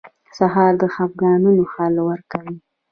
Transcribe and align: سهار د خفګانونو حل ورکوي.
سهار 0.37 0.71
د 0.81 0.83
خفګانونو 0.93 1.63
حل 1.71 1.95
ورکوي. 2.09 2.55